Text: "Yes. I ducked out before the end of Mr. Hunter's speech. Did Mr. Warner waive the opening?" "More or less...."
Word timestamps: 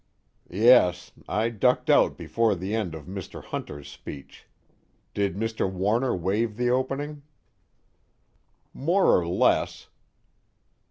"Yes. 0.49 1.11
I 1.27 1.49
ducked 1.49 1.87
out 1.87 2.17
before 2.17 2.55
the 2.55 2.73
end 2.73 2.95
of 2.95 3.05
Mr. 3.05 3.43
Hunter's 3.43 3.87
speech. 3.87 4.47
Did 5.13 5.35
Mr. 5.35 5.71
Warner 5.71 6.15
waive 6.15 6.57
the 6.57 6.71
opening?" 6.71 7.21
"More 8.73 9.15
or 9.15 9.27
less...." 9.27 9.89